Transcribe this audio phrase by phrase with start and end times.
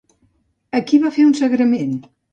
[0.79, 1.93] A qui va fer un sagrament?